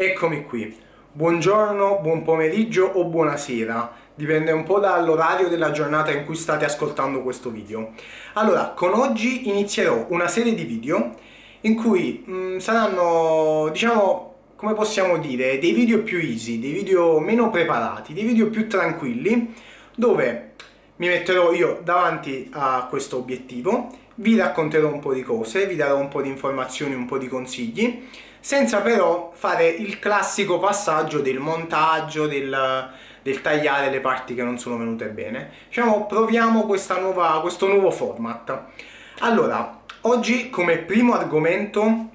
[0.00, 0.72] Eccomi qui.
[1.10, 7.20] Buongiorno, buon pomeriggio o buonasera, dipende un po' dall'orario della giornata in cui state ascoltando
[7.20, 7.94] questo video.
[8.34, 11.16] Allora, con oggi inizierò una serie di video
[11.62, 17.18] in cui mh, mm, saranno, diciamo, come possiamo dire, dei video più easy, dei video
[17.18, 19.52] meno preparati, dei video più tranquilli,
[19.96, 20.52] dove
[20.98, 25.98] mi metterò io davanti a questo obiettivo, vi racconterò un po' di cose, vi darò
[25.98, 28.06] un po' di informazioni, un po' di consigli
[28.40, 32.90] senza però fare il classico passaggio del montaggio, del,
[33.22, 35.50] del tagliare le parti che non sono venute bene.
[35.68, 36.66] Diciamo, proviamo
[37.00, 38.62] nuova, questo nuovo format.
[39.20, 42.08] Allora, oggi come primo argomento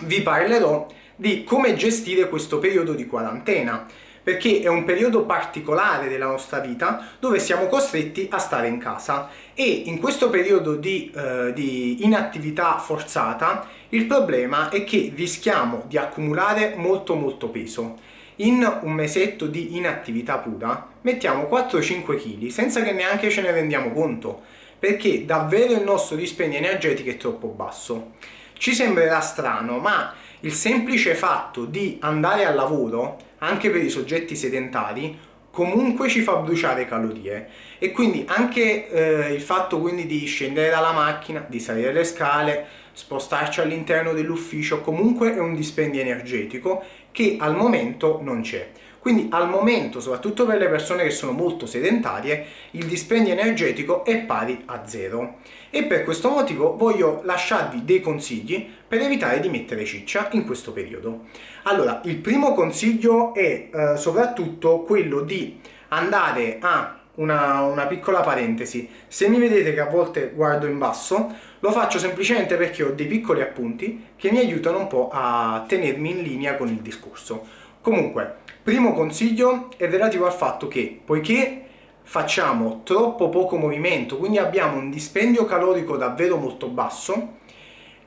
[0.00, 3.86] vi parlerò di come gestire questo periodo di quarantena
[4.22, 9.28] perché è un periodo particolare della nostra vita dove siamo costretti a stare in casa
[9.54, 15.98] e in questo periodo di, eh, di inattività forzata il problema è che rischiamo di
[15.98, 17.98] accumulare molto molto peso.
[18.36, 23.92] In un mesetto di inattività pura mettiamo 4-5 kg senza che neanche ce ne rendiamo
[23.92, 24.42] conto
[24.78, 28.14] perché davvero il nostro dispendio energetico è troppo basso.
[28.54, 34.36] Ci sembrerà strano, ma il semplice fatto di andare al lavoro, anche per i soggetti
[34.36, 35.18] sedentari,
[35.50, 37.48] comunque ci fa bruciare calorie.
[37.78, 42.66] E quindi anche eh, il fatto quindi di scendere dalla macchina, di salire le scale,
[42.92, 48.70] spostarci all'interno dell'ufficio, comunque è un dispendio energetico che al momento non c'è.
[49.02, 54.18] Quindi al momento, soprattutto per le persone che sono molto sedentarie, il dispendio energetico è
[54.18, 55.38] pari a zero.
[55.70, 60.72] E per questo motivo voglio lasciarvi dei consigli per evitare di mettere ciccia in questo
[60.72, 61.24] periodo.
[61.64, 68.88] Allora, il primo consiglio è eh, soprattutto quello di andare a una, una, piccola parentesi.
[69.06, 73.06] Se mi vedete che a volte guardo in basso, lo faccio semplicemente perché ho dei
[73.06, 77.46] piccoli appunti che mi aiutano un po' a tenermi in linea con il discorso.
[77.80, 81.64] Comunque, Primo consiglio è relativo al fatto che poiché
[82.04, 87.38] facciamo troppo poco movimento, quindi abbiamo un dispendio calorico davvero molto basso,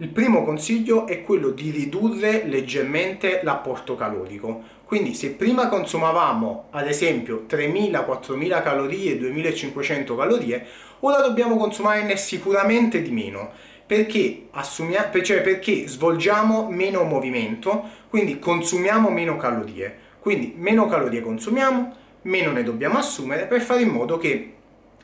[0.00, 4.78] il primo consiglio è quello di ridurre leggermente l'apporto calorico.
[4.86, 10.66] Quindi se prima consumavamo ad esempio 3000-4000 calorie, 2500 calorie,
[11.00, 13.50] ora dobbiamo consumarne sicuramente di meno
[13.86, 14.46] perché,
[15.22, 20.08] cioè perché svolgiamo meno movimento, quindi consumiamo meno calorie.
[20.18, 24.54] Quindi meno calorie consumiamo, meno ne dobbiamo assumere per fare in modo che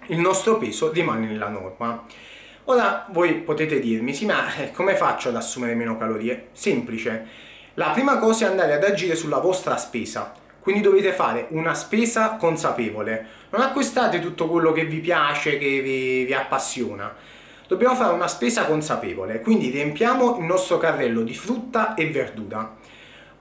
[0.06, 2.06] il nostro peso rimane nella norma.
[2.68, 6.48] Ora voi potete dirmi, sì ma eh, come faccio ad assumere meno calorie?
[6.50, 7.26] Semplice,
[7.74, 12.34] la prima cosa è andare ad agire sulla vostra spesa, quindi dovete fare una spesa
[12.34, 17.14] consapevole, non acquistate tutto quello che vi piace, che vi, vi appassiona,
[17.68, 22.74] dobbiamo fare una spesa consapevole, quindi riempiamo il nostro carrello di frutta e verdura.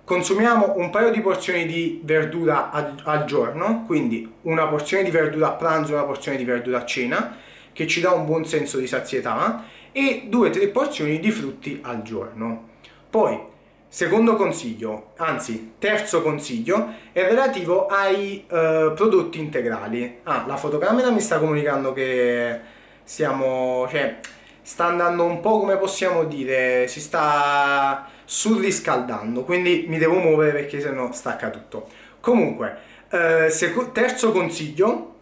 [0.03, 5.47] Consumiamo un paio di porzioni di verdura al, al, giorno, quindi una porzione di verdura
[5.47, 7.37] a pranzo e una porzione di verdura a cena,
[7.75, 11.79] che ci dà un buon senso di sazietà, e due o tre porzioni di frutti
[11.83, 12.69] al giorno.
[13.09, 13.37] Poi,
[13.87, 20.19] secondo consiglio, anzi terzo consiglio, è relativo ai uh, prodotti integrali.
[20.23, 22.59] Ah, la fotocamera mi sta comunicando che
[23.03, 24.19] siamo, cioè,
[24.61, 30.79] sta andando un po' come possiamo dire, si sta surriscaldando, quindi mi devo muovere perché
[30.79, 31.87] sennò stacca tutto.
[32.21, 32.77] Comunque,
[33.09, 33.49] eh,
[33.91, 35.13] terzo consiglio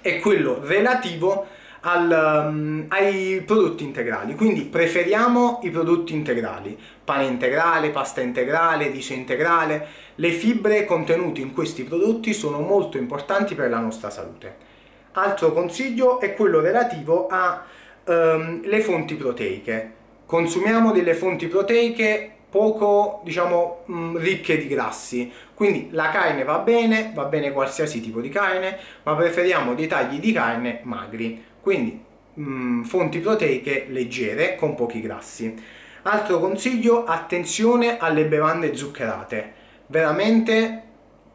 [0.00, 1.46] è quello relativo
[1.80, 9.12] al, um, ai prodotti integrali, quindi preferiamo i prodotti integrali, pane integrale, pasta integrale, riso
[9.12, 14.66] integrale, le fibre contenute in questi prodotti sono molto importanti per la nostra salute.
[15.12, 19.92] Altro consiglio è quello relativo alle um, fonti proteiche.
[20.26, 25.30] Consumiamo delle fonti proteiche poco diciamo mm, ricche di grassi.
[25.54, 30.18] Quindi la carne va bene va bene qualsiasi tipo di carne ma preferiamo dei tagli
[30.18, 32.00] di carne magri quindi
[32.34, 35.54] mh, mm, fonti proteiche leggere con pochi grassi.
[36.02, 39.52] Altro consiglio attenzione alle bevande zuccherate.
[39.86, 40.82] Veramente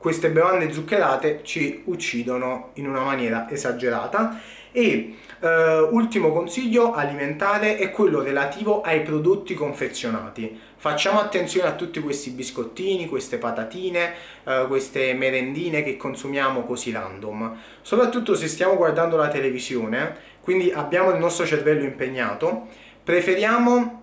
[0.04, 4.38] queste bevande zuccherate ci uccidono in una maniera esagerata
[4.74, 10.60] e eh, ultimo consiglio alimentare è quello relativo ai prodotti confezionati.
[10.76, 14.14] Facciamo attenzione a tutti questi biscottini, queste patatine,
[14.44, 17.56] eh, queste merendine che consumiamo così random.
[17.82, 22.68] Soprattutto se stiamo guardando la televisione, quindi abbiamo il nostro cervello impegnato,
[23.02, 24.02] preferiamo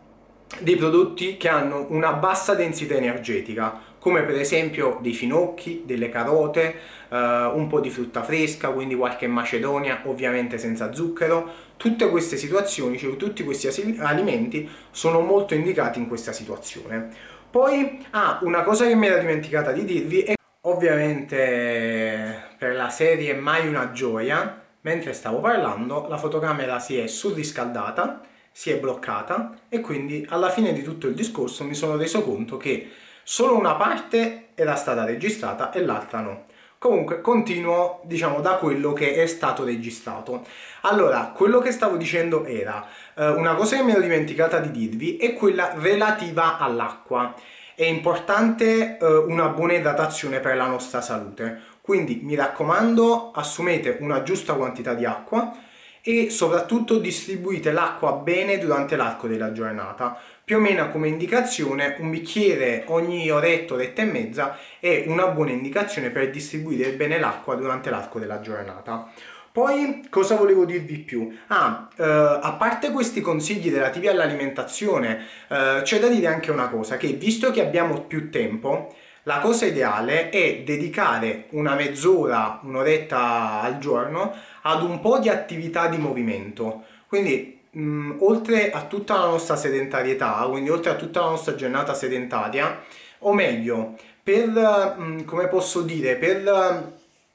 [0.60, 6.74] dei prodotti che hanno una bassa densità energetica, come per esempio dei finocchi, delle carote,
[7.10, 7.16] eh,
[7.52, 11.68] un po' di frutta fresca, quindi qualche macedonia, ovviamente senza zucchero.
[11.76, 13.68] Tutte queste situazioni, cioè tutti questi
[13.98, 17.08] alimenti sono molto indicati in questa situazione.
[17.50, 23.34] Poi, ah, una cosa che mi era dimenticata di dirvi è ovviamente per la serie
[23.34, 29.80] Mai una gioia, mentre stavo parlando la fotocamera si è surriscaldata, si è bloccata e
[29.80, 32.88] quindi alla fine di tutto il discorso mi sono reso conto che
[33.30, 36.46] solo una parte era stata registrata e l'altra no.
[36.78, 40.44] Comunque continuo, diciamo, da quello che è stato registrato.
[40.80, 42.84] Allora, quello che stavo dicendo era,
[43.14, 47.32] eh, una cosa che mi ero dimenticata di dirvi è quella relativa all'acqua.
[47.76, 54.24] È importante eh, una buona idratazione per la nostra salute, quindi mi raccomando assumete una
[54.24, 55.54] giusta quantità di acqua
[56.02, 60.18] e soprattutto distribuite l'acqua bene durante l'arco della giornata.
[60.50, 65.52] Più o meno come indicazione un bicchiere ogni oretta, oretta e mezza è una buona
[65.52, 69.12] indicazione per distribuire bene l'acqua durante l'arco della giornata.
[69.52, 71.32] Poi cosa volevo dirvi più?
[71.46, 76.96] Ah, eh, a parte questi consigli relativi all'alimentazione, eh, c'è da dire anche una cosa,
[76.96, 78.92] che visto che abbiamo più tempo,
[79.22, 85.86] la cosa ideale è dedicare una mezz'ora, un'oretta al giorno ad un po' di attività
[85.86, 86.82] di movimento.
[87.06, 91.54] Quindi mh, mm, oltre a tutta la nostra sedentarietà, quindi oltre a tutta la nostra
[91.54, 92.82] giornata sedentaria,
[93.20, 96.92] o meglio, per, mh, mm, come posso dire, per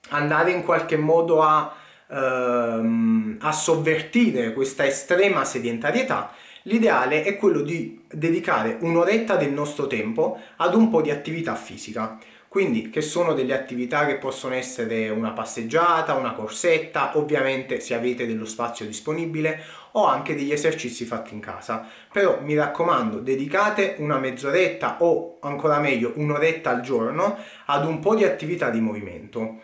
[0.10, 1.74] andare in qualche modo a,
[2.10, 6.34] ehm, a sovvertire questa estrema sedentarietà,
[6.68, 12.18] L'ideale è quello di dedicare un'oretta del nostro tempo ad un po' di attività fisica.
[12.56, 18.26] Quindi che sono delle attività che possono essere una passeggiata, una corsetta, ovviamente se avete
[18.26, 19.62] dello spazio disponibile
[19.92, 21.86] o anche degli esercizi fatti in casa.
[22.10, 28.16] Però mi raccomando, dedicate una mezz'oretta o ancora meglio un'oretta al giorno ad un po'
[28.16, 29.60] di attività di movimento.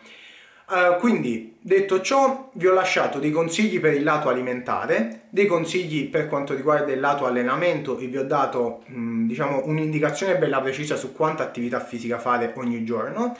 [0.71, 6.07] Uh, quindi, detto ciò, vi ho lasciato dei consigli per il lato alimentare, dei consigli
[6.07, 10.95] per quanto riguarda il lato allenamento e vi ho dato, mm, diciamo, un'indicazione bella precisa
[10.95, 13.35] su quanta attività fisica fare ogni giorno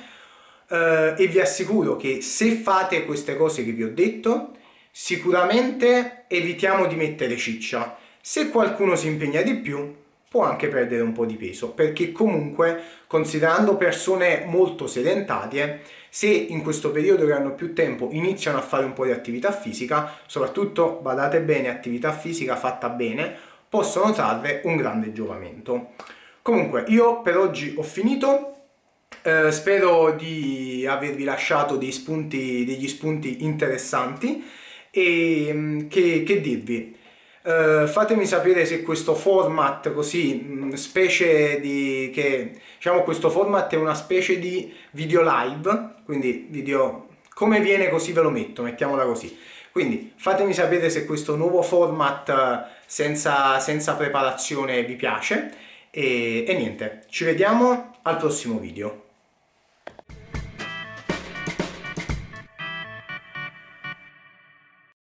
[0.68, 0.76] uh,
[1.16, 4.52] e vi assicuro che se fate queste cose che vi ho detto,
[4.92, 7.96] sicuramente evitiamo di mettere ciccia.
[8.20, 9.96] Se qualcuno si impegna di più,
[10.32, 15.82] può anche perdere un po' di peso, perché comunque, considerando persone molto sedentarie,
[16.14, 19.54] se in questo periodo che hanno più tempo iniziano a fare un po' di attività
[19.54, 23.34] fisica, soprattutto badate bene, attività fisica fatta bene,
[23.70, 25.92] possono trarre un grande giovamento.
[26.42, 28.48] Comunque, io per oggi ho finito.
[29.24, 34.44] Eh, spero di avervi lasciato spunti, degli spunti interessanti
[34.92, 36.94] e mm, che, che dirvi.
[37.44, 43.78] Uh, fatemi sapere se questo format così, mh, specie di che diciamo questo format è
[43.78, 49.36] una specie di video live, quindi video come viene così ve lo metto, mettiamola così.
[49.72, 55.52] Quindi fatemi sapere se questo nuovo format senza, senza preparazione vi piace
[55.90, 59.10] e, e niente, ci vediamo al prossimo video.